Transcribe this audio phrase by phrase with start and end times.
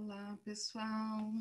[0.00, 1.32] Olá, pessoal,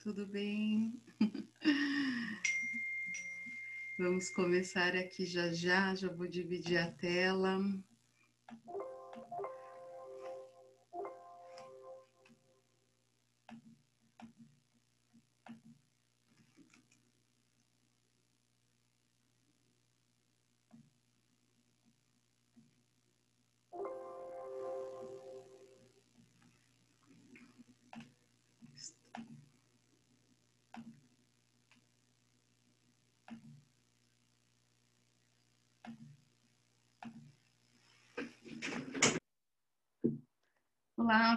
[0.00, 1.00] tudo bem?
[3.96, 7.60] Vamos começar aqui já já, já vou dividir a tela.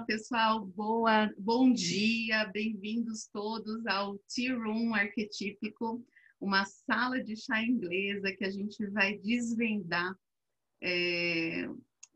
[0.09, 6.03] Pessoal, boa, bom dia, bem-vindos todos ao Tea Room Arquetípico,
[6.41, 10.11] uma sala de chá inglesa que a gente vai desvendar
[10.81, 11.69] é,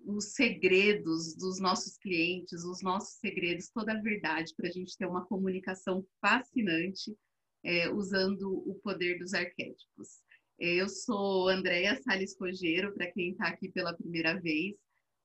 [0.03, 5.05] os segredos dos nossos clientes, os nossos segredos, toda a verdade, para a gente ter
[5.05, 7.15] uma comunicação fascinante
[7.63, 10.23] é, usando o poder dos arquétipos.
[10.59, 14.73] É, eu sou Andréa Sales Rogero, para quem está aqui pela primeira vez,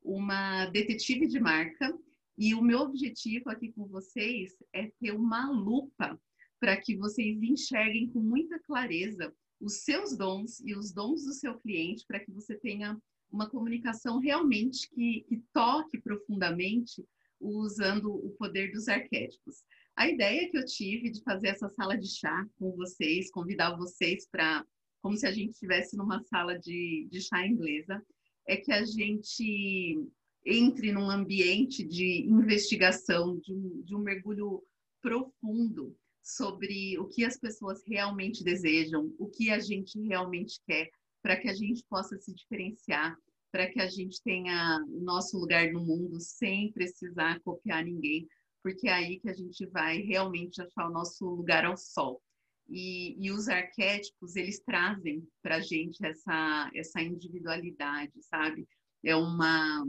[0.03, 1.99] uma detetive de marca
[2.39, 6.19] e o meu objetivo aqui com vocês é ter uma lupa
[6.61, 11.59] para que vocês enxerguem com muita clareza os seus dons e os dons do seu
[11.59, 12.97] cliente, para que você tenha
[13.29, 17.05] uma comunicação realmente que, que toque profundamente
[17.41, 19.65] usando o poder dos arquétipos.
[19.97, 24.29] A ideia que eu tive de fazer essa sala de chá com vocês, convidar vocês
[24.31, 24.65] para,
[25.03, 28.01] como se a gente estivesse numa sala de, de chá inglesa,
[28.47, 30.09] é que a gente
[30.45, 34.63] entre num ambiente de investigação, de um, de um mergulho
[35.01, 40.91] profundo sobre o que as pessoas realmente desejam, o que a gente realmente quer,
[41.23, 43.17] para que a gente possa se diferenciar,
[43.51, 48.29] para que a gente tenha o nosso lugar no mundo sem precisar copiar ninguém,
[48.63, 52.21] porque é aí que a gente vai realmente achar o nosso lugar ao sol.
[52.69, 58.69] E, e os arquétipos, eles trazem para a gente essa, essa individualidade, sabe?
[59.03, 59.83] É uma,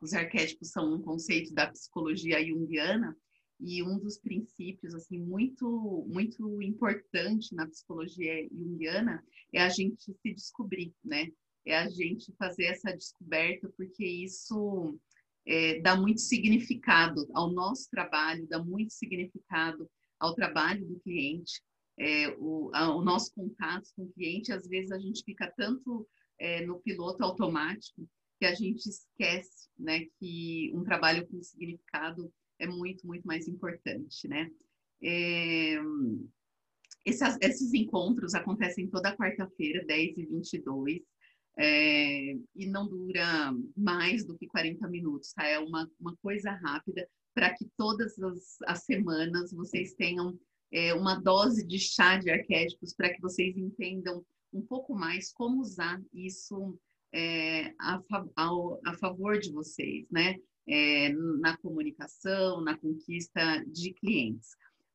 [0.00, 3.16] os arquétipos são um conceito da psicologia junguiana
[3.60, 9.22] e um dos princípios assim muito muito importante na psicologia junguiana
[9.52, 11.28] é a gente se descobrir, né?
[11.66, 14.98] É a gente fazer essa descoberta porque isso
[15.46, 21.62] é, dá muito significado ao nosso trabalho, dá muito significado ao trabalho do cliente.
[21.98, 26.08] É, o, a, o nosso contato com o cliente, às vezes a gente fica tanto
[26.38, 28.08] é, no piloto automático
[28.40, 34.26] que a gente esquece, né, que um trabalho com significado é muito, muito mais importante,
[34.26, 34.50] né?
[35.02, 35.76] É,
[37.04, 41.02] esses, esses, encontros acontecem toda quarta-feira, 10 e 22,
[41.58, 45.46] é, e não dura mais do que 40 minutos, tá?
[45.46, 50.38] É uma, uma coisa rápida para que todas as, as, semanas vocês tenham
[50.72, 55.60] é, uma dose de chá de arquétipos para que vocês entendam um pouco mais como
[55.60, 56.78] usar isso
[57.12, 58.02] é, a,
[58.36, 58.50] a,
[58.86, 60.36] a, favor de vocês, né?
[60.68, 61.08] É,
[61.40, 64.50] na comunicação, na conquista de clientes.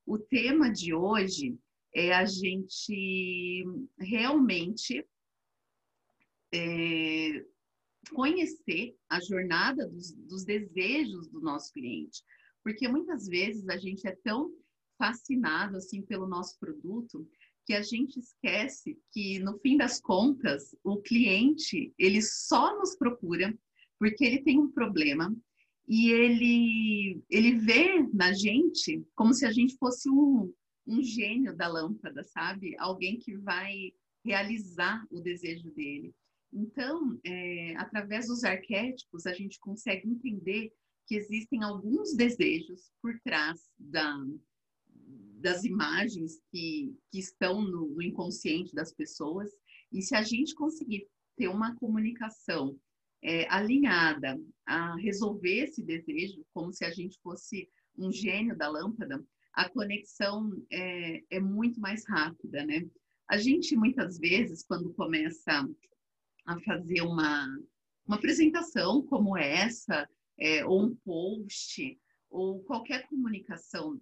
[0.06, 1.58] O tema de hoje
[1.94, 3.64] é a gente
[3.98, 5.06] realmente
[6.54, 7.44] é,
[8.14, 12.22] conhecer a jornada dos, dos desejos do nosso cliente,
[12.62, 14.50] porque muitas vezes a gente é tão
[14.96, 17.28] fascinado assim pelo nosso produto
[17.66, 23.56] que a gente esquece que no fim das contas o cliente ele só nos procura
[23.98, 25.34] porque ele tem um problema
[25.88, 30.52] e ele ele vê na gente como se a gente fosse um,
[30.86, 32.76] um gênio da lâmpada, sabe?
[32.78, 33.92] Alguém que vai
[34.24, 36.14] realizar o desejo dele.
[36.52, 40.72] Então, é, através dos arquétipos, a gente consegue entender
[41.06, 44.16] que existem alguns desejos por trás da,
[45.36, 49.52] das imagens que, que estão no, no inconsciente das pessoas.
[49.92, 51.06] E se a gente conseguir
[51.36, 52.78] ter uma comunicação
[53.22, 59.22] é, alinhada a resolver esse desejo, como se a gente fosse um gênio da lâmpada,
[59.52, 62.86] a conexão é, é muito mais rápida, né?
[63.28, 65.68] A gente, muitas vezes, quando começa
[66.46, 67.46] a fazer uma,
[68.06, 71.98] uma apresentação como essa, é, ou um post,
[72.30, 74.00] ou qualquer comunicação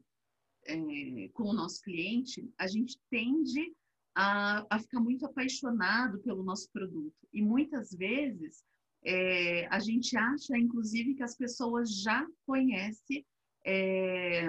[0.67, 3.75] é, com o nosso cliente, a gente tende
[4.15, 7.15] a, a, ficar muito apaixonado pelo nosso produto.
[7.33, 8.63] E muitas vezes
[9.05, 13.27] é, a gente acha, inclusive, que as pessoas já conhecem,
[13.67, 14.49] é,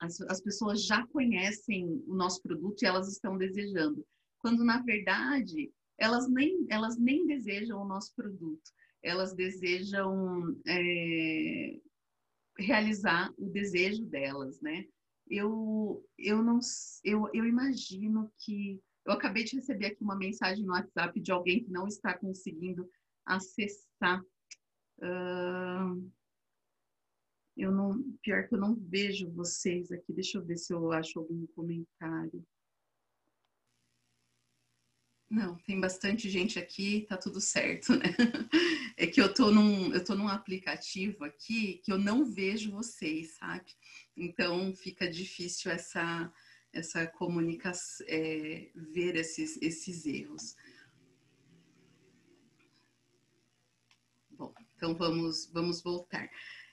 [0.00, 4.06] as, as pessoas já conhecem o nosso produto e elas estão desejando.
[4.38, 8.70] Quando, na verdade, elas nem, elas nem desejam o nosso produto.
[9.02, 11.78] Elas desejam é,
[12.58, 14.86] realizar o desejo delas, né?
[15.30, 16.58] Eu, eu não,
[17.04, 21.64] eu, eu imagino que eu acabei de receber aqui uma mensagem no WhatsApp de alguém
[21.64, 22.88] que não está conseguindo
[23.24, 24.20] acessar.
[24.98, 26.10] Uh,
[27.56, 30.12] eu não, pior que eu não vejo vocês aqui.
[30.12, 32.44] Deixa eu ver se eu acho algum comentário.
[35.30, 38.02] Não, tem bastante gente aqui, tá tudo certo, né?
[38.96, 43.36] É que eu tô num, eu tô num aplicativo aqui que eu não vejo vocês,
[43.36, 43.70] sabe?
[44.14, 46.30] Então fica difícil essa
[46.72, 50.54] essa comunicação, é, ver esses, esses erros.
[54.30, 56.30] Bom, então vamos, vamos voltar.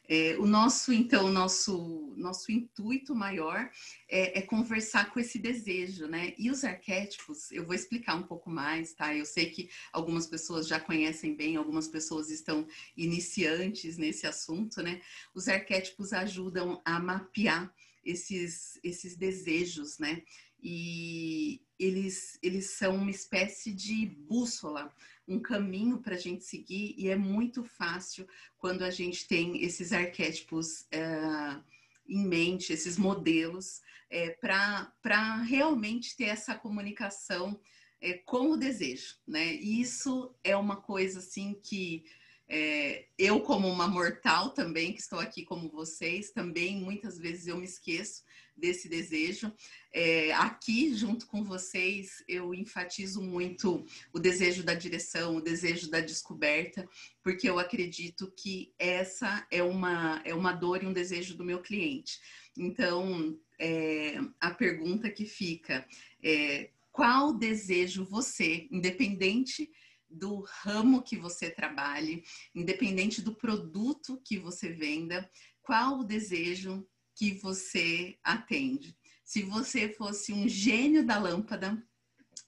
[0.09, 3.69] É, o nosso, então, nosso, nosso intuito maior
[4.07, 6.33] é, é, conversar com esse desejo, né?
[6.37, 9.13] E os arquétipos, eu vou explicar um pouco mais, tá?
[9.13, 12.65] Eu sei que algumas pessoas já conhecem bem, algumas pessoas estão
[12.95, 15.01] iniciantes nesse assunto, né?
[15.35, 17.73] Os arquétipos ajudam a mapear
[18.03, 20.23] esses, esses desejos, né?
[20.63, 24.93] E eles, eles são uma espécie de bússola,
[25.27, 28.27] um caminho para a gente seguir, e é muito fácil
[28.57, 31.63] quando a gente tem esses arquétipos uh,
[32.07, 37.59] em mente, esses modelos, é, para realmente ter essa comunicação
[37.99, 39.53] é, com o desejo, né?
[39.55, 42.05] E isso é uma coisa assim que
[42.49, 47.57] é, eu, como uma mortal também, que estou aqui como vocês, também muitas vezes eu
[47.57, 48.23] me esqueço
[48.55, 49.53] desse desejo.
[49.93, 55.99] É, aqui, junto com vocês, eu enfatizo muito o desejo da direção, o desejo da
[55.99, 56.87] descoberta,
[57.21, 61.61] porque eu acredito que essa é uma, é uma dor e um desejo do meu
[61.61, 62.19] cliente.
[62.57, 65.85] Então, é, a pergunta que fica
[66.23, 69.69] é qual desejo você, independente
[70.09, 72.23] do ramo que você trabalhe,
[72.55, 75.29] independente do produto que você venda,
[75.61, 78.95] qual o desejo que você atende.
[79.23, 81.83] Se você fosse um gênio da lâmpada,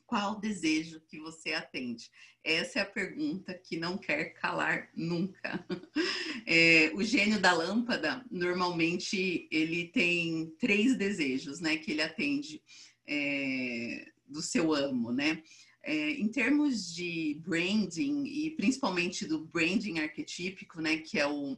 [0.05, 2.09] qual o desejo que você atende?
[2.43, 5.65] Essa é a pergunta que não quer calar nunca.
[6.45, 11.77] É, o gênio da lâmpada, normalmente, ele tem três desejos, né?
[11.77, 12.63] Que ele atende
[13.05, 15.43] é, do seu amo, né?
[15.81, 21.53] É, em termos de branding e principalmente do branding arquetípico, né, que é o,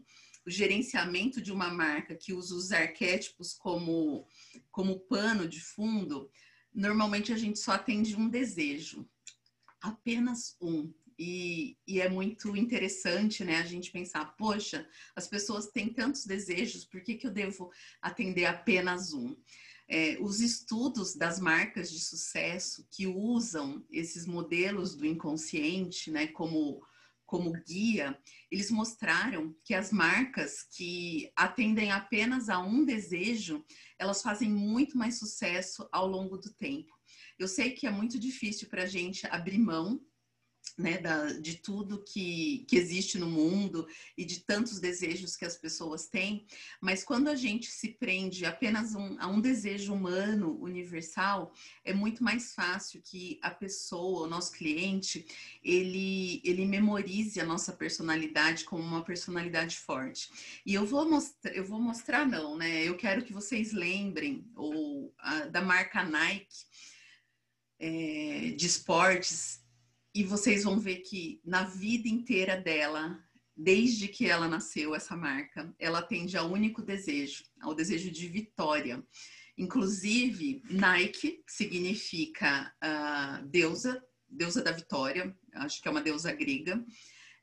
[0.45, 4.27] o, gerenciamento de uma marca que usa os arquétipos como,
[4.71, 6.29] como pano de fundo,
[6.73, 9.09] normalmente a gente só atende um desejo,
[9.81, 10.94] apenas um.
[11.17, 16.85] E, e, é muito interessante, né, a gente pensar, poxa, as pessoas têm tantos desejos,
[16.85, 17.71] por que, que eu devo
[18.01, 19.35] atender apenas um?
[19.91, 26.81] É, os estudos das marcas de sucesso que usam esses modelos do inconsciente, né, como
[27.25, 28.19] como guia,
[28.51, 33.63] eles mostraram que as marcas que atendem apenas a um desejo,
[33.97, 36.91] elas fazem muito mais sucesso ao longo do tempo.
[37.39, 40.01] Eu sei que é muito difícil para a gente abrir mão
[40.77, 43.87] né, da, de tudo que, que existe no mundo
[44.17, 46.45] e de tantos desejos que as pessoas têm,
[46.79, 52.24] mas quando a gente se prende apenas um, a um desejo humano universal, é muito
[52.24, 55.25] mais fácil que a pessoa, o nosso cliente,
[55.63, 60.29] ele, ele memorize a nossa personalidade como uma personalidade forte.
[60.65, 62.83] E eu vou mostrar, eu vou mostrar não, né?
[62.88, 66.65] Eu quero que vocês lembrem ou a, da marca Nike
[67.79, 69.61] é, de esportes
[70.13, 73.18] e vocês vão ver que na vida inteira dela,
[73.56, 79.03] desde que ela nasceu, essa marca, ela atende ao único desejo, ao desejo de vitória.
[79.58, 86.84] Inclusive, Nike significa uh, deusa, deusa da vitória, acho que é uma deusa grega.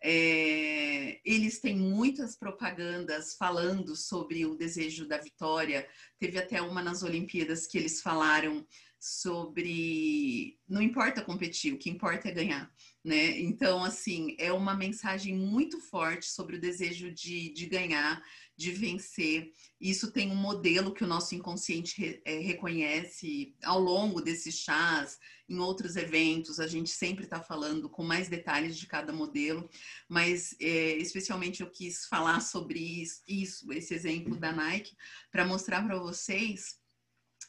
[0.00, 5.88] É, eles têm muitas propagandas falando sobre o desejo da vitória.
[6.18, 8.64] Teve até uma nas Olimpíadas que eles falaram
[9.00, 12.70] sobre não importa competir, o que importa é ganhar,
[13.04, 13.38] né?
[13.38, 18.22] Então, assim, é uma mensagem muito forte sobre o desejo de, de ganhar,
[18.56, 19.52] de vencer.
[19.80, 25.18] Isso tem um modelo que o nosso inconsciente re, é, reconhece ao longo desses chás,
[25.48, 29.70] em outros eventos, a gente sempre está falando com mais detalhes de cada modelo,
[30.06, 34.94] mas é, especialmente eu quis falar sobre isso, isso esse exemplo da Nike,
[35.30, 36.76] para mostrar para vocês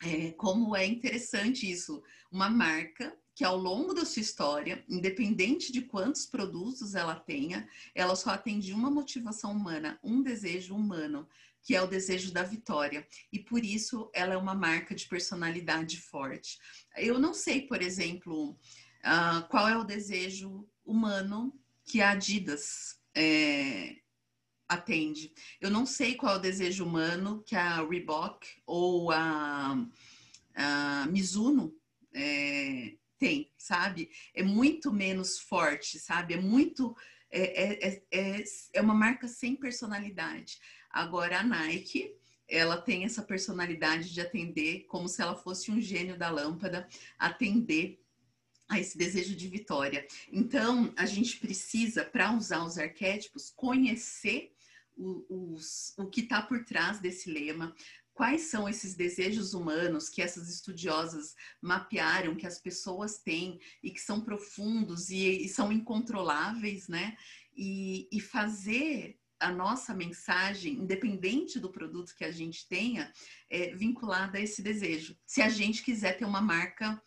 [0.04, 2.02] é, como é interessante isso.
[2.32, 8.16] Uma marca que ao longo da sua história, independente de quantos produtos ela tenha, ela
[8.16, 11.28] só atende uma motivação humana, um desejo humano,
[11.64, 13.08] que é o desejo da vitória.
[13.32, 16.60] E por isso ela é uma marca de personalidade forte.
[16.98, 23.98] Eu não sei, por exemplo, uh, qual é o desejo humano que a Adidas é,
[24.70, 25.34] atende.
[25.60, 29.84] Eu não sei qual é o desejo humano que a Reebok ou a,
[30.56, 31.76] a Mizuno
[32.14, 34.12] é, tem, sabe?
[34.34, 36.36] É muito menos forte, sabe?
[36.36, 36.96] É muito.
[37.32, 40.60] É, é, é, é uma marca sem personalidade.
[40.90, 42.16] Agora, a Nike,
[42.48, 48.02] ela tem essa personalidade de atender como se ela fosse um gênio da lâmpada, atender
[48.68, 50.08] a esse desejo de vitória.
[50.32, 54.52] Então, a gente precisa, para usar os arquétipos, conhecer
[55.00, 57.74] o, os, o que está por trás desse lema,
[58.14, 64.02] quais são esses desejos humanos que essas estudiosas mapearam, que as pessoas têm e que
[64.02, 67.16] são profundos e, e são incontroláveis, né?
[67.56, 73.12] E, e, fazer a nossa mensagem, independente do produto que a gente tenha,
[73.50, 75.18] é, vinculada a esse desejo.
[75.26, 77.02] Se a gente quiser ter uma marca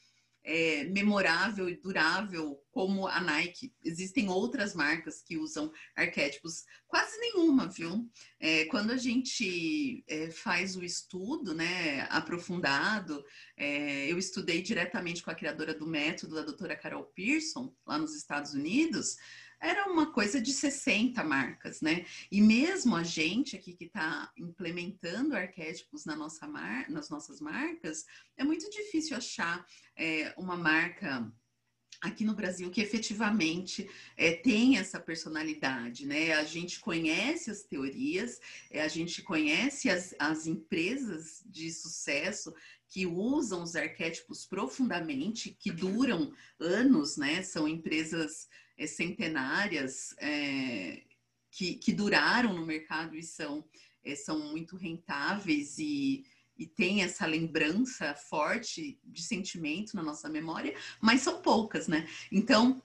[0.44, 3.72] é, memorável e durável como a Nike.
[3.84, 8.08] Existem outras marcas que usam arquétipos, quase nenhuma, viu?
[8.40, 13.25] É, quando a gente é, faz o estudo né, aprofundado,
[13.56, 18.16] é, eu estudei diretamente com a criadora do método, a doutora Carol Pearson, lá nos
[18.16, 19.16] Estados Unidos
[19.62, 22.04] era uma coisa de 60 marcas, né?
[22.31, 28.04] E mesmo a gente aqui que está implementando arquétipos na nossa mar, nas nossas marcas,
[28.37, 29.64] é muito difícil achar
[29.97, 31.33] é, uma marca
[32.00, 36.33] aqui no Brasil que efetivamente é, tem essa personalidade, né?
[36.33, 42.52] A gente conhece as teorias, é, a gente conhece as, as empresas de sucesso
[42.88, 47.42] que usam os arquétipos profundamente, que duram anos, né?
[47.42, 48.49] São empresas
[48.86, 51.02] centenárias é,
[51.50, 53.64] que, que, duraram no mercado e são,
[54.04, 56.24] é, são muito rentáveis e,
[56.58, 62.08] e tem essa lembrança forte de sentimento na nossa memória, mas são poucas, né?
[62.30, 62.82] Então,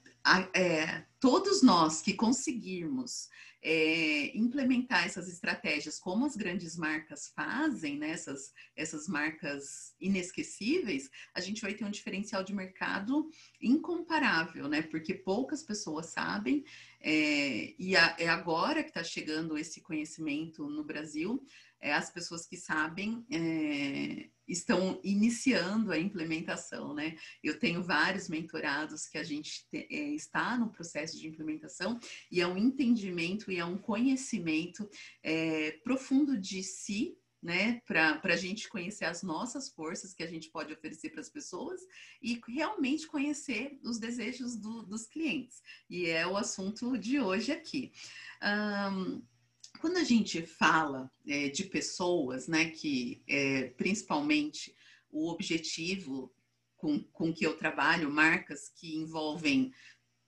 [0.54, 3.30] é, todos nós que conseguirmos
[3.62, 11.42] é, implementar essas estratégias como as grandes marcas fazem, né, essas, essas marcas inesquecíveis, a
[11.42, 13.30] gente vai ter um diferencial de mercado
[13.62, 14.84] incomparável, né?
[14.84, 16.64] Porque poucas pessoas sabem,
[17.02, 21.44] é, e a, é agora que está chegando esse conhecimento no Brasil,
[21.80, 27.18] é, as pessoas que sabem é, estão iniciando a implementação, né?
[27.44, 32.00] Eu tenho vários mentorados que a gente te, é, está no processo de implementação
[32.32, 34.90] e é um entendimento e é um conhecimento
[35.22, 40.50] é, profundo de si, né, para a gente conhecer as nossas forças que a gente
[40.50, 41.82] pode oferecer para as pessoas
[42.22, 45.62] e realmente conhecer os desejos do, dos clientes.
[45.90, 47.92] E é o assunto de hoje aqui.
[48.42, 49.22] Um,
[49.80, 54.76] quando a gente fala é, de pessoas, né, que é, principalmente
[55.12, 56.32] o objetivo
[56.76, 59.74] com, com que eu trabalho, marcas que envolvem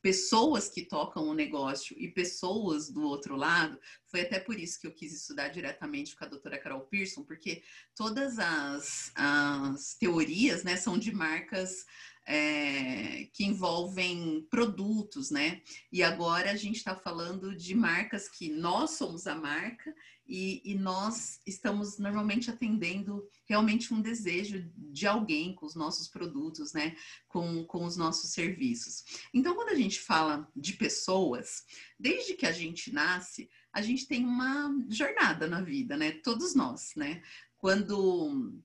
[0.02, 4.88] pessoas que tocam o negócio e pessoas do outro lado, foi até por isso que
[4.88, 7.62] eu quis estudar diretamente com a doutora Carol Pearson, porque
[7.96, 11.86] todas as, as teorias né, são de marcas
[12.30, 15.64] é, que envolvem produtos, né?
[15.92, 19.92] E agora a gente está falando de marcas que nós somos a marca
[20.28, 26.72] e, e, nós estamos normalmente atendendo realmente um desejo de alguém com os nossos produtos,
[26.72, 26.96] né?
[27.28, 29.04] Com, com os nossos serviços.
[29.34, 31.64] Então, quando a gente fala de pessoas,
[32.00, 36.12] desde que a gente nasce, a gente tem uma jornada na vida, né?
[36.12, 37.24] Todos nós, né?
[37.58, 38.62] Quando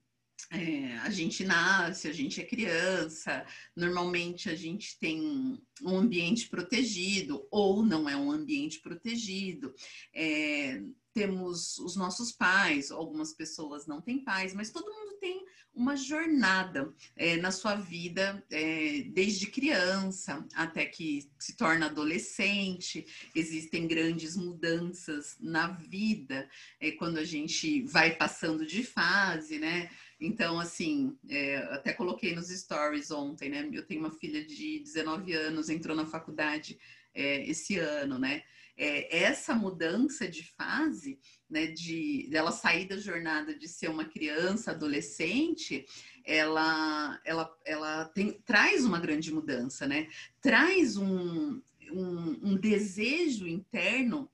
[0.54, 3.44] é, a gente nasce, a gente é criança,
[3.75, 9.75] normalmente a gente tem um ambiente protegido ou não é um ambiente protegido.
[10.14, 10.80] É,
[11.12, 15.44] temos os nossos pais, algumas pessoas não têm pais, mas todo mundo tem
[15.75, 23.04] uma jornada é, na sua vida, é, desde criança até que se torna adolescente.
[23.34, 26.49] Existem grandes mudanças na vida
[26.80, 29.90] é, quando a gente vai passando de fase, né?
[30.25, 33.69] Então, assim, é, até coloquei nos stories ontem, né?
[33.71, 36.78] Eu tenho uma filha de 19 anos, entrou na faculdade
[37.14, 38.43] é, esse ano, né?
[38.75, 44.71] É, essa mudança de fase, né, de dela sair da jornada de ser uma criança,
[44.73, 45.87] adolescente,
[46.25, 50.09] ela, ela, ela tem, traz uma grande mudança, né?
[50.40, 51.61] Traz um,
[51.93, 54.28] um, um desejo interno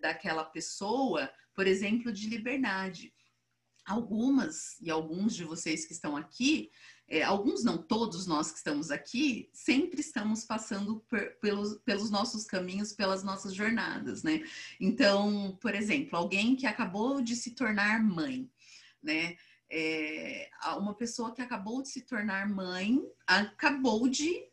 [0.00, 3.13] daquela pessoa, por exemplo, de liberdade
[3.86, 6.70] algumas e alguns de vocês que estão aqui,
[7.06, 12.44] é, alguns não, todos nós que estamos aqui, sempre estamos passando per, pelos, pelos nossos
[12.44, 14.42] caminhos, pelas nossas jornadas, né?
[14.80, 18.50] Então, por exemplo, alguém que acabou de se tornar mãe,
[19.02, 19.36] né?
[19.70, 20.48] É,
[20.78, 24.44] uma pessoa que acabou de se tornar mãe acabou de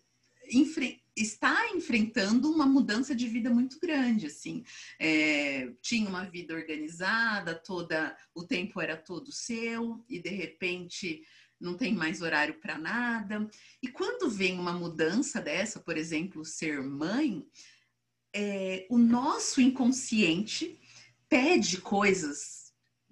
[1.16, 4.64] está enfrentando uma mudança de vida muito grande, assim.
[5.00, 11.24] É, tinha uma vida organizada, toda o tempo era todo seu e de repente
[11.60, 13.48] não tem mais horário para nada.
[13.82, 17.46] E quando vem uma mudança dessa, por exemplo, ser mãe,
[18.34, 20.80] é, o nosso inconsciente
[21.30, 22.61] pede coisas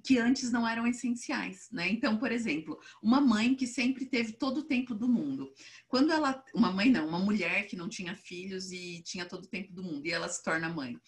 [0.03, 1.89] que antes não eram essenciais, né?
[1.89, 5.51] Então, por exemplo, uma mãe que sempre teve todo o tempo do mundo.
[5.87, 9.49] Quando ela, uma mãe não, uma mulher que não tinha filhos e tinha todo o
[9.49, 10.99] tempo do mundo e ela se torna mãe.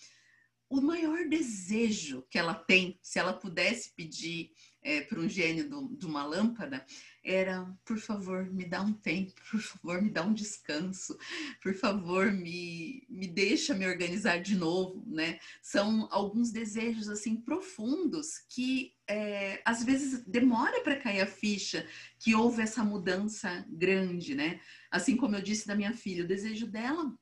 [0.69, 5.95] O maior desejo que ela tem, se ela pudesse pedir é, para um gênio do,
[5.95, 6.85] de uma lâmpada,
[7.23, 11.17] era, por favor, me dá um tempo, por favor, me dá um descanso,
[11.61, 15.39] por favor, me, me deixa me organizar de novo, né?
[15.61, 21.87] São alguns desejos, assim, profundos que é, às vezes demora para cair a ficha
[22.19, 24.59] que houve essa mudança grande, né?
[24.89, 27.13] Assim como eu disse da minha filha, o desejo dela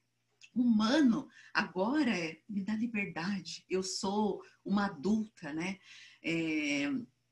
[0.56, 5.78] humano agora é me dá liberdade, eu sou uma adulta, né?
[6.24, 6.90] É,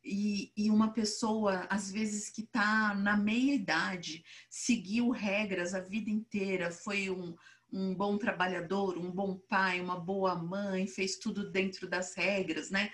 [0.07, 6.09] e, e, uma pessoa, às vezes, que está na meia idade, seguiu regras a vida
[6.09, 7.35] inteira, foi um,
[7.71, 12.89] um bom trabalhador, um bom pai, uma boa mãe, fez tudo dentro das regras, né?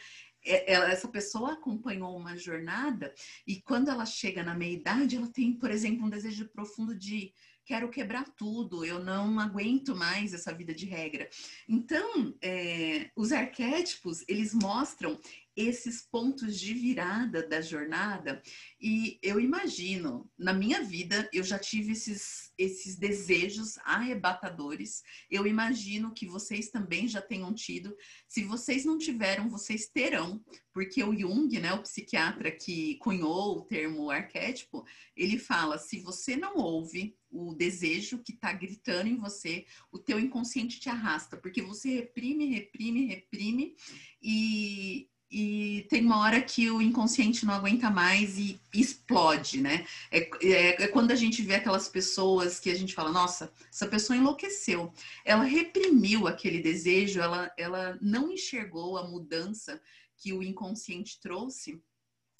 [0.45, 3.13] É, ela, essa pessoa acompanhou uma jornada
[3.47, 7.31] e quando ela chega na meia idade, ela tem, por exemplo, um desejo profundo de
[7.65, 11.29] quero quebrar tudo, eu não aguento mais essa vida de regra.
[11.67, 15.17] Então, é, os arquétipos, eles mostram
[15.55, 18.41] esses pontos de virada da jornada
[18.85, 25.01] e eu imagino, na minha vida, eu já tive esses, esses desejos arrebatadores.
[25.31, 27.95] Eu imagino que vocês também já tenham tido.
[28.27, 30.43] Se vocês não tiveram, vocês terão,
[30.73, 36.35] porque o Jung, né, o psiquiatra que cunhou o termo arquétipo, ele fala: se você
[36.35, 41.61] não ouve o desejo que está gritando em você, o teu inconsciente te arrasta, porque
[41.61, 43.75] você reprime, reprime, reprime
[44.21, 49.83] e e tem uma hora que o inconsciente não aguenta mais e explode, né?
[50.11, 53.87] É, é, é, quando a gente vê aquelas pessoas que a gente fala, nossa, essa
[53.87, 54.93] pessoa enlouqueceu.
[55.25, 59.81] Ela reprimiu aquele desejo, ela, ela não enxergou a mudança
[60.15, 61.81] que o inconsciente trouxe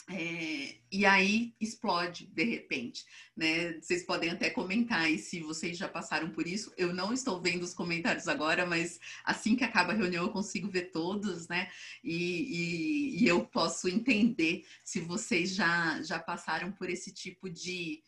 [0.10, 3.80] é, e aí explode de repente, né?
[3.80, 6.74] Vocês podem até comentar aí se vocês já passaram por isso.
[6.78, 10.68] Eu não estou vendo os comentários agora, mas assim que acaba a reunião eu consigo
[10.70, 11.70] ver todos, né?
[12.04, 18.04] E, e, e eu posso entender se vocês já, já passaram por esse tipo de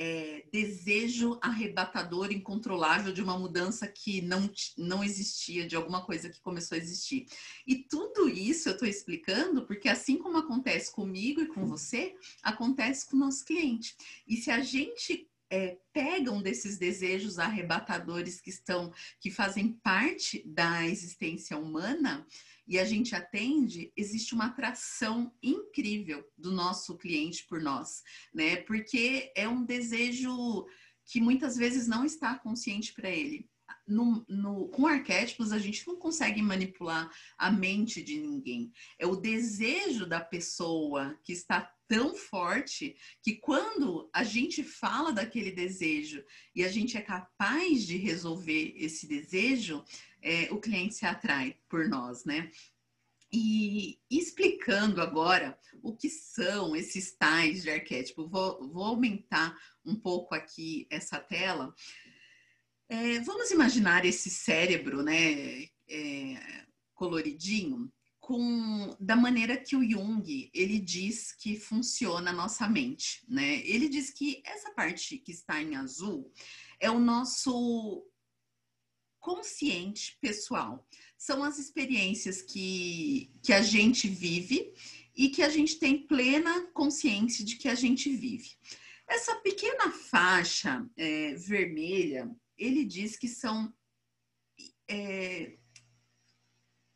[0.00, 6.40] é, desejo arrebatador, incontrolável de uma mudança que não, não existia, de alguma coisa que
[6.40, 7.26] começou a existir.
[7.66, 13.10] E tudo isso eu estou explicando porque, assim como acontece comigo e com você, acontece
[13.10, 13.96] com o nosso cliente.
[14.24, 20.86] E se a gente é, pegam desses desejos arrebatadores que estão, que fazem parte da
[20.86, 22.24] existência humana,
[22.68, 28.02] e a gente atende, existe uma atração incrível do nosso cliente por nós,
[28.32, 28.56] né?
[28.56, 30.66] Porque é um desejo
[31.06, 33.48] que muitas vezes não está consciente para ele.
[33.86, 38.70] No, no, com arquétipos, a gente não consegue manipular a mente de ninguém.
[38.98, 45.50] É o desejo da pessoa que está tão forte que quando a gente fala daquele
[45.50, 46.22] desejo
[46.54, 49.82] e a gente é capaz de resolver esse desejo,
[50.22, 52.50] é, o cliente se atrai por nós, né?
[53.32, 60.34] E explicando agora o que são esses tais de arquétipo, vou, vou aumentar um pouco
[60.34, 61.74] aqui essa tela.
[62.88, 70.78] É, vamos imaginar esse cérebro, né, é, coloridinho, com da maneira que o Jung ele
[70.78, 73.60] diz que funciona a nossa mente, né?
[73.66, 76.30] Ele diz que essa parte que está em azul
[76.78, 78.06] é o nosso
[79.28, 80.88] consciente pessoal.
[81.18, 84.72] São as experiências que, que a gente vive
[85.14, 88.52] e que a gente tem plena consciência de que a gente vive.
[89.06, 93.70] Essa pequena faixa é, vermelha, ele diz que são
[94.88, 95.58] é,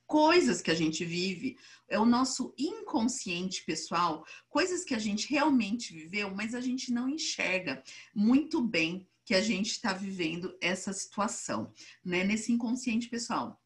[0.06, 5.92] coisas que a gente vive, é o nosso inconsciente pessoal, coisas que a gente realmente
[5.92, 7.82] viveu, mas a gente não enxerga
[8.14, 11.72] muito bem que a gente está vivendo essa situação,
[12.04, 12.24] né?
[12.24, 13.60] Nesse inconsciente pessoal.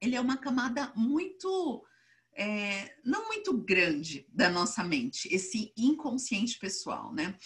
[0.00, 1.84] Ele é uma camada muito,
[2.34, 7.36] é, não muito grande da nossa mente, esse inconsciente pessoal, né?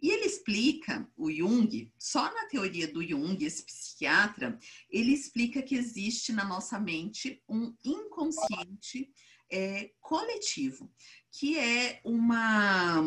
[0.00, 4.58] E ele explica, o Jung, só na teoria do Jung, esse psiquiatra,
[4.90, 9.10] ele explica que existe na nossa mente um inconsciente
[9.50, 10.92] é, coletivo,
[11.32, 13.02] que é uma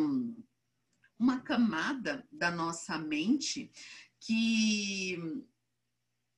[1.20, 3.70] uma camada da nossa mente
[4.20, 5.18] que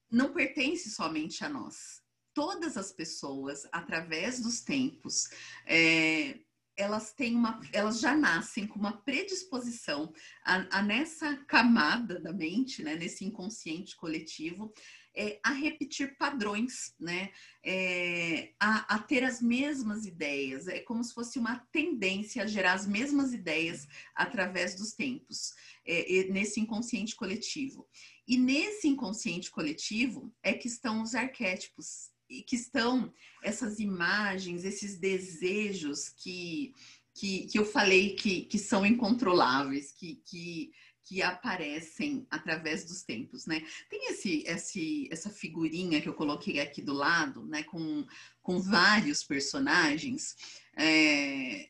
[0.10, 2.02] não pertence somente a nós.
[2.34, 5.30] Todas as pessoas, através dos tempos,
[5.66, 6.40] é,
[6.76, 10.12] elas têm uma, elas já nascem com uma predisposição
[10.44, 14.74] a, a nessa camada da mente, né, nesse inconsciente coletivo,
[15.16, 17.32] é, a repetir padrões, né?
[17.64, 20.68] É, a, a, ter as mesmas ideias.
[20.68, 25.54] É como se fosse uma tendência a gerar as mesmas ideias através dos tempos,
[25.86, 27.88] é, nesse inconsciente coletivo.
[28.28, 34.98] E nesse inconsciente coletivo é que estão os arquétipos, e que estão essas imagens, esses
[34.98, 36.74] desejos que,
[37.14, 40.72] que, que eu falei que, que são incontroláveis, que, que
[41.12, 43.62] que aparecem através dos tempos, né?
[43.90, 47.64] Tem esse, esse, essa figurinha que eu coloquei aqui do lado, né?
[47.64, 48.08] Com,
[48.42, 50.38] com vários personagens,
[50.74, 51.70] é,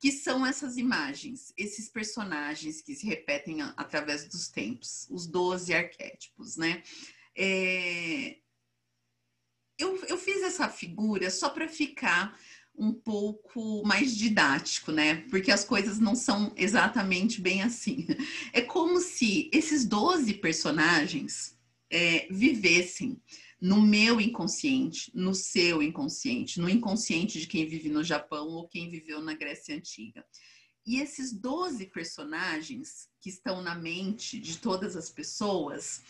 [0.00, 5.72] que são essas imagens, esses personagens que se repetem a, através dos tempos, os 12
[5.72, 6.82] arquétipos, né?
[7.36, 8.38] É,
[9.78, 12.36] eu, eu fiz essa figura só para ficar
[12.80, 15.16] um pouco mais didático, né?
[15.28, 18.06] Porque as coisas não são exatamente bem assim.
[18.54, 21.56] É como se esses 12 personagens
[21.90, 23.20] é, vivessem
[23.60, 28.88] no meu inconsciente, no seu inconsciente, no inconsciente de quem vive no Japão ou quem
[28.88, 30.24] viveu na Grécia Antiga.
[30.86, 36.02] E esses 12 personagens que estão na mente de todas as pessoas,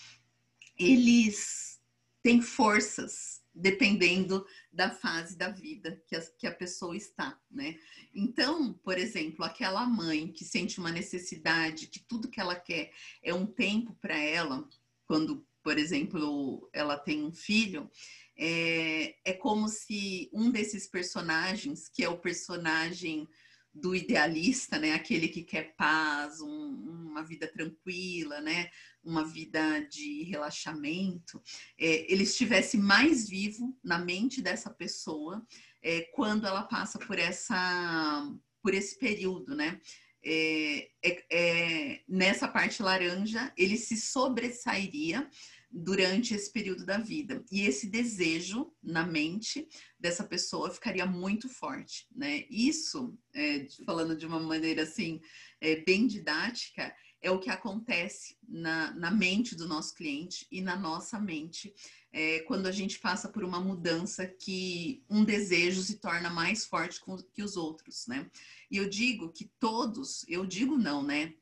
[0.79, 1.81] eles
[2.23, 7.77] têm forças dependendo da fase da vida que a, que a pessoa está, né?
[8.15, 13.35] Então, por exemplo, aquela mãe que sente uma necessidade, que tudo que ela quer é
[13.35, 14.69] um tempo para ela,
[15.07, 17.91] quando, por exemplo, ela tem um filho,
[18.37, 23.29] é, é como se um desses personagens, que é o personagem
[23.73, 24.93] do idealista, né?
[24.93, 28.71] Aquele que quer paz, um, uma vida tranquila, né?
[29.03, 31.43] Uma vida de relaxamento,
[31.79, 35.45] é, ele estivesse mais vivo na mente dessa pessoa
[35.83, 38.31] é, quando ela passa por essa,
[38.63, 39.81] por esse período, né?
[40.23, 45.29] É, é, é nessa parte laranja, ele se sobressairia
[45.71, 47.45] durante esse período da vida.
[47.51, 52.45] E esse desejo na mente dessa pessoa ficaria muito forte, né?
[52.51, 55.21] Isso, é, falando de uma maneira assim,
[55.61, 60.75] é, bem didática, é o que acontece na, na mente do nosso cliente e na
[60.75, 61.75] nossa mente
[62.13, 67.01] é, quando a gente passa por uma mudança que um desejo se torna mais forte
[67.33, 68.29] que os outros, né?
[68.71, 71.35] E eu digo que todos, eu digo não, né?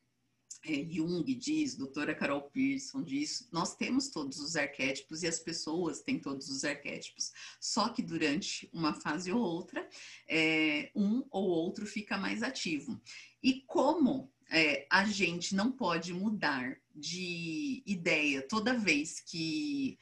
[0.65, 6.01] É, Jung diz, doutora Carol Pearson diz, nós temos todos os arquétipos e as pessoas
[6.01, 9.87] têm todos os arquétipos, só que durante uma fase ou outra,
[10.27, 12.99] é, um ou outro fica mais ativo.
[13.41, 19.97] E como é, a gente não pode mudar de ideia toda vez que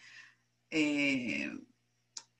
[0.72, 1.52] é,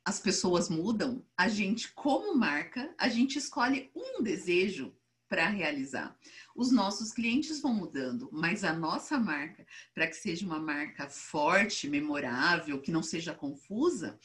[0.04, 4.96] as pessoas mudam, a gente, como marca, a gente escolhe um desejo
[5.30, 6.18] para realizar.
[6.56, 11.90] Os nossos clientes vão mudando, mas a nossa marca, para que seja uma marca forte,
[11.90, 14.18] memorável, que não seja confusa,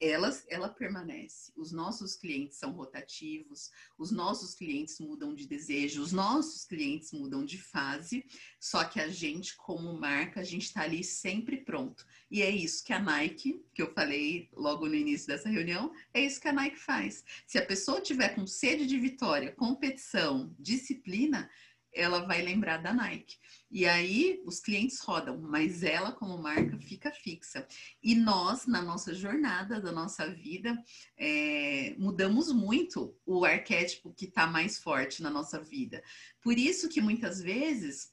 [0.00, 1.52] elas, ela permanece.
[1.56, 7.44] Os nossos clientes são rotativos, os nossos clientes mudam de desejo, os nossos clientes mudam
[7.44, 8.24] de fase,
[8.60, 12.06] só que a gente, como marca, a gente está ali sempre pronto.
[12.30, 16.20] E é isso que a Nike, que eu falei logo no início dessa reunião, é
[16.20, 17.24] isso que a Nike faz.
[17.46, 21.50] Se a pessoa tiver com sede de vitória, competição, disciplina,
[21.92, 23.36] ela vai lembrar da Nike.
[23.70, 27.66] E aí os clientes rodam, mas ela como marca fica fixa.
[28.02, 30.82] E nós, na nossa jornada da nossa vida,
[31.16, 36.02] é, mudamos muito o arquétipo que está mais forte na nossa vida.
[36.40, 38.12] Por isso que muitas vezes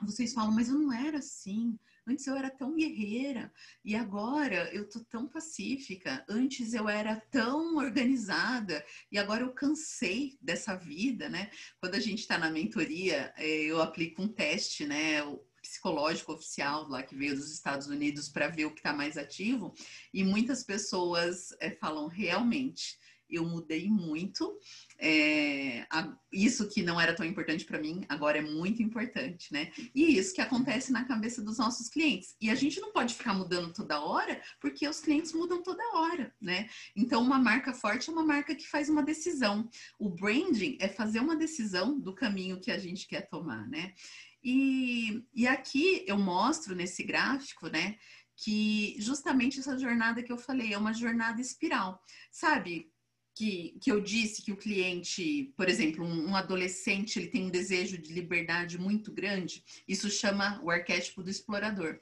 [0.00, 1.78] vocês falam, mas eu não era assim.
[2.08, 3.52] Antes eu era tão guerreira
[3.84, 6.24] e agora eu tô tão pacífica.
[6.26, 11.50] Antes eu era tão organizada e agora eu cansei dessa vida, né?
[11.78, 15.18] Quando a gente está na mentoria, é, eu aplico um teste, né?
[15.60, 19.74] Psicológico oficial lá que veio dos Estados Unidos para ver o que está mais ativo
[20.14, 24.58] e muitas pessoas é, falam realmente eu mudei muito.
[24.98, 29.70] É, a, isso que não era tão importante para mim, agora é muito importante, né?
[29.94, 32.34] E isso que acontece na cabeça dos nossos clientes.
[32.40, 36.34] E a gente não pode ficar mudando toda hora, porque os clientes mudam toda hora,
[36.40, 36.68] né?
[36.94, 39.68] Então, uma marca forte é uma marca que faz uma decisão.
[39.98, 43.94] O branding é fazer uma decisão do caminho que a gente quer tomar, né?
[44.42, 47.96] E, e aqui eu mostro nesse gráfico, né?
[48.36, 52.90] Que justamente essa jornada que eu falei é uma jornada espiral, sabe?
[53.38, 57.50] Que, que eu disse que o cliente, por exemplo, um, um, adolescente, ele tem um
[57.50, 62.00] desejo de liberdade muito grande, isso chama o arquétipo do explorador.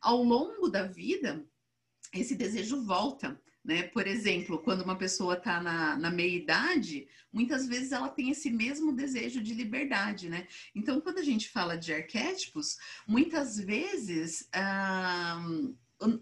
[0.00, 1.44] Ao longo da vida,
[2.14, 3.40] esse desejo volta.
[3.64, 3.82] Né?
[3.82, 8.92] Por exemplo, quando uma pessoa está na, na meia-idade, muitas vezes ela tem esse mesmo
[8.92, 10.28] desejo de liberdade.
[10.28, 10.46] Né?
[10.72, 12.76] Então, quando a gente fala de arquétipos,
[13.08, 15.44] muitas vezes ah,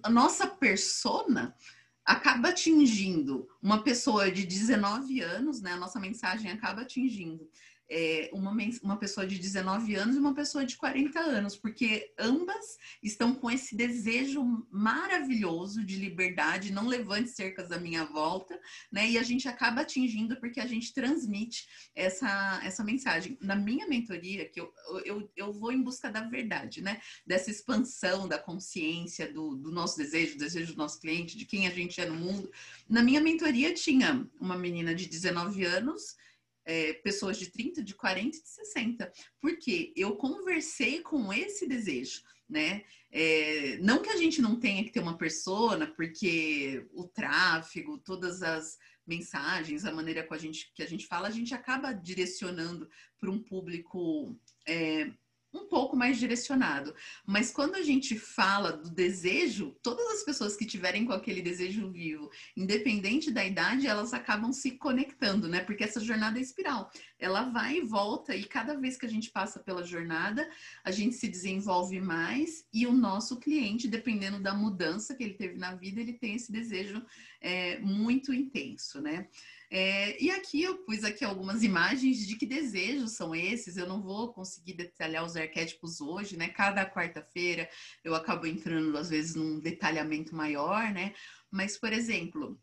[0.02, 1.54] a nossa persona
[2.04, 5.72] acaba atingindo uma pessoa de 19 anos, né?
[5.72, 7.48] A nossa mensagem acaba atingindo
[7.88, 12.78] é, uma, uma pessoa de 19 anos e uma pessoa de 40 anos, porque ambas
[13.02, 18.58] estão com esse desejo maravilhoso de liberdade, não levante cercas à minha volta,
[18.90, 19.08] né?
[19.10, 23.38] E a gente acaba atingindo porque a gente transmite essa, essa mensagem.
[23.40, 24.72] Na minha mentoria, que eu,
[25.04, 27.00] eu, eu vou em busca da verdade, né?
[27.26, 31.66] Dessa expansão da consciência, do, do nosso desejo, do desejo do nosso cliente, de quem
[31.66, 32.50] a gente é no mundo.
[32.88, 36.16] Na minha mentoria tinha uma menina de 19 anos
[36.64, 39.12] é, pessoas de 30, de 40 e de 60.
[39.40, 42.84] Porque eu conversei com esse desejo, né?
[43.10, 48.42] É, não que a gente não tenha que ter uma persona, porque o tráfego, todas
[48.42, 52.88] as mensagens, a maneira com a gente, que a gente fala, a gente acaba direcionando
[53.18, 55.10] para um público é,
[55.54, 56.94] um pouco mais direcionado.
[57.24, 61.90] Mas quando a gente fala do desejo, todas as pessoas que tiverem com aquele desejo
[61.90, 65.60] vivo, independente da idade, elas acabam se conectando, né?
[65.60, 66.90] Porque essa jornada é espiral.
[67.18, 70.48] Ela vai e volta, e cada vez que a gente passa pela jornada,
[70.82, 75.56] a gente se desenvolve mais, e o nosso cliente, dependendo da mudança que ele teve
[75.56, 77.02] na vida, ele tem esse desejo
[77.40, 79.28] é, muito intenso, né?
[79.70, 83.76] É, e aqui eu pus aqui algumas imagens de que desejos são esses.
[83.76, 86.48] Eu não vou conseguir detalhar os arquétipos hoje, né?
[86.48, 87.68] Cada quarta-feira
[88.04, 91.14] eu acabo entrando, às vezes, num detalhamento maior, né?
[91.50, 92.60] Mas, por exemplo,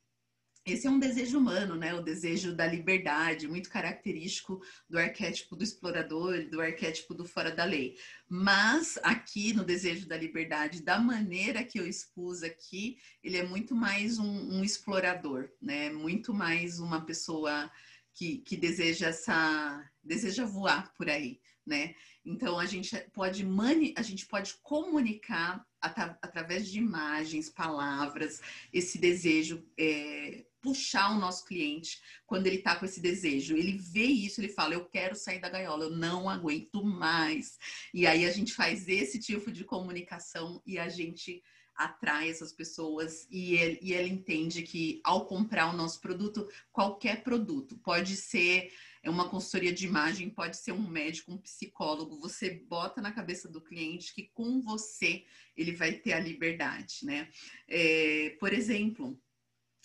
[0.65, 1.93] esse é um desejo humano, né?
[1.93, 7.63] O desejo da liberdade, muito característico do arquétipo do explorador, do arquétipo do fora da
[7.63, 7.97] lei.
[8.29, 13.75] Mas aqui no desejo da liberdade, da maneira que eu expus aqui, ele é muito
[13.75, 15.89] mais um, um explorador, né?
[15.89, 17.71] Muito mais uma pessoa
[18.13, 21.95] que, que deseja essa deseja voar por aí, né?
[22.25, 29.65] Então a gente pode mani, a gente pode comunicar através de imagens, palavras, esse desejo
[29.77, 33.57] é, puxar o nosso cliente quando ele está com esse desejo.
[33.57, 37.57] Ele vê isso, ele fala: Eu quero sair da gaiola, eu não aguento mais.
[37.93, 41.41] E aí a gente faz esse tipo de comunicação e a gente
[41.75, 47.23] atrai essas pessoas e ele, e ele entende que ao comprar o nosso produto, qualquer
[47.23, 48.71] produto, pode ser
[49.03, 53.49] é uma consultoria de imagem, pode ser um médico, um psicólogo, você bota na cabeça
[53.49, 55.25] do cliente que com você
[55.57, 57.29] ele vai ter a liberdade, né?
[57.67, 59.19] É, por exemplo,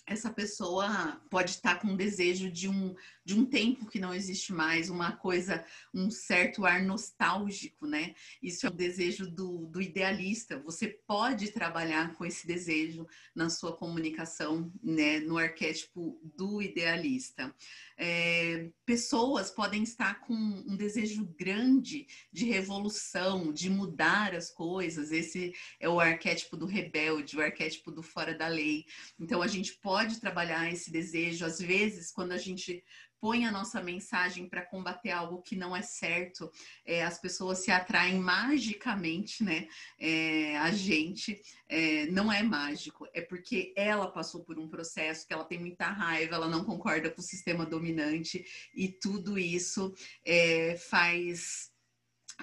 [0.07, 4.53] essa pessoa pode estar com um desejo de um, de um tempo que não existe
[4.53, 8.15] mais, uma coisa, um certo ar nostálgico, né?
[8.41, 10.57] Isso é o desejo do, do idealista.
[10.61, 15.19] Você pode trabalhar com esse desejo na sua comunicação, né?
[15.19, 17.53] No arquétipo do idealista.
[17.97, 25.11] É, pessoas podem estar com um desejo grande de revolução, de mudar as coisas.
[25.11, 28.85] Esse é o arquétipo do rebelde, o arquétipo do fora da lei.
[29.19, 31.45] Então, a gente pode trabalhar esse desejo.
[31.45, 32.83] Às vezes, quando a gente
[33.19, 36.51] põe a nossa mensagem para combater algo que não é certo,
[36.85, 39.67] é, as pessoas se atraem magicamente, né?
[39.99, 45.33] É, a gente é, não é mágico, é porque ela passou por um processo que
[45.33, 50.77] ela tem muita raiva, ela não concorda com o sistema dominante e tudo isso é,
[50.77, 51.71] faz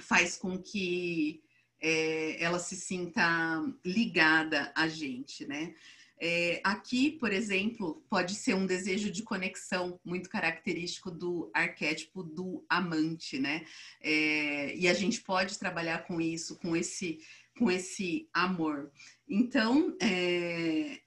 [0.00, 1.44] faz com que
[1.80, 5.74] é, ela se sinta ligada a gente, né?
[6.20, 12.64] É, aqui, por exemplo, pode ser um desejo de conexão muito característico do arquétipo do
[12.68, 13.64] amante, né?
[14.00, 17.18] É, e a gente pode trabalhar com isso, com esse,
[17.58, 18.92] com esse amor.
[19.28, 21.00] Então, é,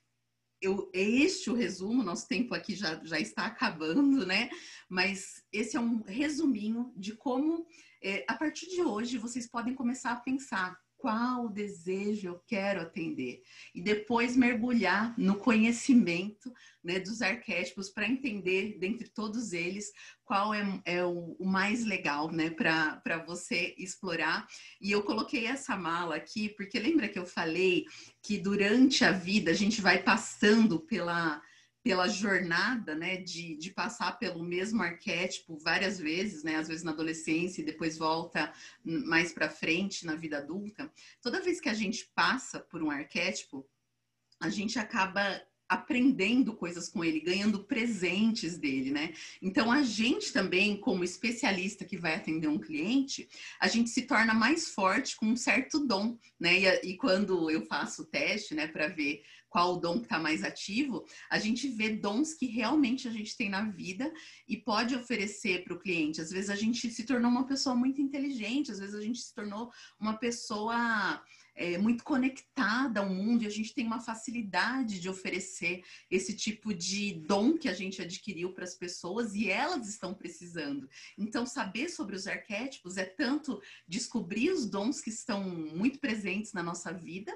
[0.61, 4.49] eu, este o resumo, nosso tempo aqui já, já está acabando, né?
[4.89, 7.65] Mas esse é um resuminho de como,
[8.03, 13.41] é, a partir de hoje, vocês podem começar a pensar qual desejo eu quero atender
[13.73, 16.51] e depois mergulhar no conhecimento
[16.83, 19.91] né, dos arquétipos para entender dentre todos eles
[20.25, 24.47] qual é, é o, o, mais legal né, para você explorar.
[24.81, 27.85] E eu coloquei essa mala aqui porque lembra que eu falei
[28.21, 31.41] que durante a vida a gente vai passando pela
[31.87, 36.91] pela jornada, né, de, de passar pelo mesmo arquétipo várias vezes, né, às vezes na
[36.91, 38.51] adolescência e depois volta
[38.83, 43.65] mais para frente na vida adulta, toda vez que a gente passa por um arquétipo,
[44.41, 49.13] a gente acaba aprendendo coisas com ele, ganhando presentes dele, né?
[49.41, 53.27] Então a gente também, como especialista que vai atender um cliente,
[53.59, 56.59] a gente se torna mais forte com um certo dom, né?
[56.59, 60.19] E, e quando eu faço o teste, né, para ver qual o dom que está
[60.19, 64.11] mais ativo, a gente vê dons que realmente a gente tem na vida
[64.47, 66.21] e pode oferecer para o cliente.
[66.21, 69.33] Às vezes a gente se tornou uma pessoa muito inteligente, às vezes a gente se
[69.33, 71.21] tornou uma pessoa
[71.57, 76.73] é, muito conectada ao mundo e a gente tem uma facilidade de oferecer esse tipo
[76.73, 80.87] de dom que a gente adquiriu para as pessoas e elas estão precisando.
[81.17, 86.61] Então, saber sobre os arquétipos é tanto descobrir os dons que estão muito presentes na
[86.61, 87.33] nossa vida,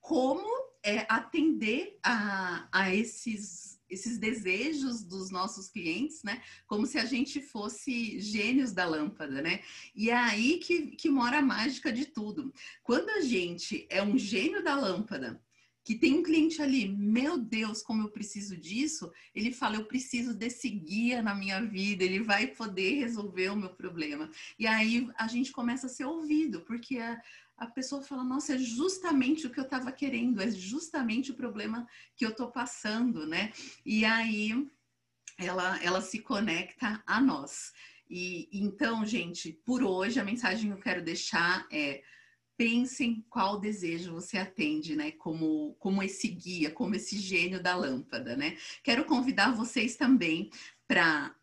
[0.00, 6.42] como é, atender a, a esses esses desejos dos nossos clientes, né?
[6.66, 9.62] Como se a gente fosse gênios da lâmpada, né?
[9.94, 12.52] E é aí que, que mora a mágica de tudo.
[12.82, 15.42] Quando a gente é um gênio da lâmpada,
[15.82, 20.34] que tem um cliente ali, meu Deus, como eu preciso disso, ele fala, eu preciso
[20.34, 24.30] desse guia na minha vida, ele vai poder resolver o meu problema.
[24.58, 27.18] E aí a gente começa a ser ouvido, porque a,
[27.58, 31.86] a pessoa fala, nossa, é justamente o que eu estava querendo, é justamente o problema
[32.16, 33.52] que eu estou passando, né?
[33.84, 34.66] E aí
[35.36, 37.72] ela, ela se conecta a nós.
[38.08, 42.02] E então, gente, por hoje a mensagem que eu quero deixar é
[42.56, 45.12] pensem qual desejo você atende, né?
[45.12, 48.56] Como, como esse guia, como esse gênio da lâmpada, né?
[48.82, 50.50] Quero convidar vocês também
[50.86, 51.34] para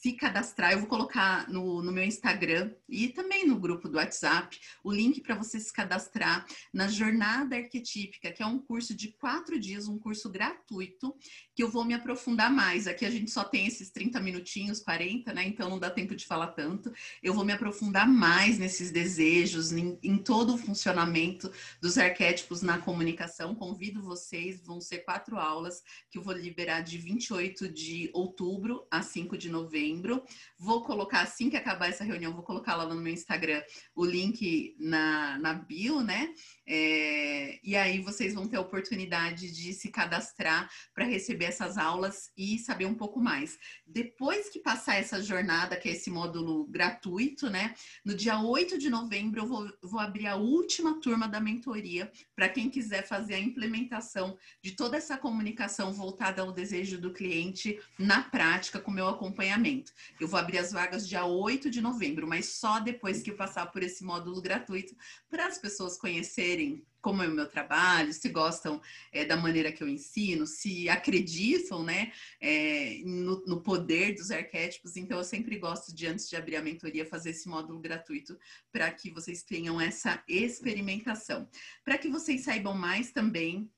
[0.00, 4.56] se cadastrar, eu vou colocar no, no meu Instagram e também no grupo do WhatsApp
[4.84, 9.58] o link para você se cadastrar na Jornada Arquetípica, que é um curso de quatro
[9.58, 11.16] dias, um curso gratuito,
[11.52, 12.86] que eu vou me aprofundar mais.
[12.86, 15.44] Aqui a gente só tem esses 30 minutinhos, 40, né?
[15.44, 16.92] Então não dá tempo de falar tanto.
[17.20, 22.78] Eu vou me aprofundar mais nesses desejos, em, em todo o funcionamento dos arquétipos na
[22.78, 23.52] comunicação.
[23.52, 29.02] Convido vocês, vão ser quatro aulas que eu vou liberar de 28 de outubro a
[29.02, 30.22] 5 de novembro novembro.
[30.58, 33.62] Vou colocar, assim que acabar essa reunião, vou colocar lá no meu Instagram
[33.94, 36.32] o link na, na bio, né?
[36.70, 42.30] É, e aí vocês vão ter a oportunidade de se cadastrar para receber essas aulas
[42.36, 43.58] e saber um pouco mais.
[43.86, 47.74] Depois que passar essa jornada, que é esse módulo gratuito, né?
[48.04, 52.50] No dia 8 de novembro, eu vou, vou abrir a última turma da mentoria para
[52.50, 58.22] quem quiser fazer a implementação de toda essa comunicação voltada ao desejo do cliente na
[58.22, 59.90] prática com meu acompanhamento.
[60.20, 63.82] Eu vou abrir as vagas dia 8 de novembro, mas só depois que passar por
[63.82, 64.94] esse módulo gratuito
[65.30, 66.57] para as pessoas conhecerem
[67.00, 71.82] como é o meu trabalho, se gostam é, da maneira que eu ensino, se acreditam
[71.82, 74.96] né, é, no, no, poder dos arquétipos.
[74.96, 78.38] Então, eu sempre gosto de, antes de abrir a mentoria, fazer esse módulo gratuito
[78.72, 81.48] para que vocês tenham essa experimentação.
[81.84, 83.70] Para que vocês saibam mais também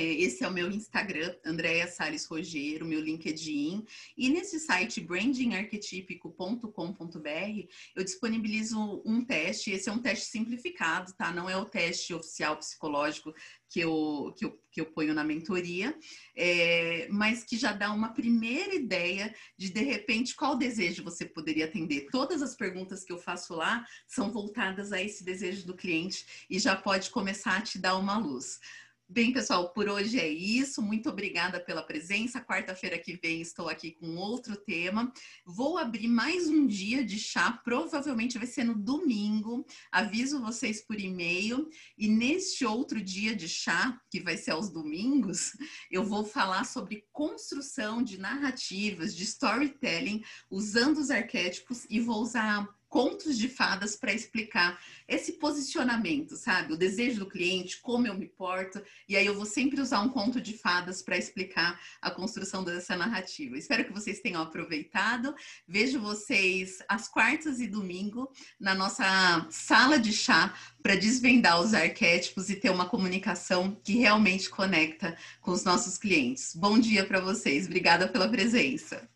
[0.00, 3.84] esse é o meu Instagram, Andréia Salles Rogero, meu LinkedIn.
[4.16, 9.70] E nesse site brandingarquetípico.com.br eu disponibilizo um teste.
[9.70, 11.30] Esse é um teste simplificado, tá?
[11.30, 13.34] Não é o teste oficial psicológico
[13.68, 15.96] que eu, que eu, que eu ponho na mentoria,
[16.36, 21.64] é, mas que já dá uma primeira ideia de, de repente, qual desejo você poderia
[21.64, 22.08] atender.
[22.10, 26.58] Todas as perguntas que eu faço lá são voltadas a esse desejo do cliente e
[26.58, 28.60] já pode começar a te dar uma luz.
[29.08, 30.80] Bem, pessoal, por hoje é isso.
[30.80, 32.40] Muito obrigada pela presença.
[32.40, 35.12] Quarta-feira que vem estou aqui com outro tema.
[35.44, 39.66] Vou abrir mais um dia de chá, provavelmente vai ser no domingo.
[39.90, 41.68] Aviso vocês por e-mail.
[41.98, 45.52] E neste outro dia de chá, que vai ser aos domingos,
[45.90, 52.66] eu vou falar sobre construção de narrativas, de storytelling, usando os arquétipos e vou usar
[52.92, 54.78] contos de fadas para explicar
[55.08, 56.74] esse posicionamento, sabe?
[56.74, 58.82] O desejo do cliente, como eu me porto.
[59.08, 62.94] E aí eu vou sempre usar um conto de fadas para explicar a construção dessa
[62.94, 63.56] narrativa.
[63.56, 65.34] Espero que vocês tenham aproveitado.
[65.66, 72.50] Vejo vocês às quartas e domingo na nossa sala de chá para desvendar os arquétipos
[72.50, 76.54] e ter uma comunicação que realmente conecta com os nossos clientes.
[76.54, 77.64] Bom dia para vocês.
[77.64, 79.10] Obrigada pela presença.